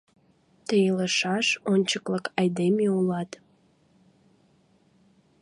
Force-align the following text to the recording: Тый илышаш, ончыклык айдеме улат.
Тый 0.67 0.81
илышаш, 0.89 1.47
ончыклык 1.71 2.25
айдеме 2.39 2.85
улат. 2.97 3.31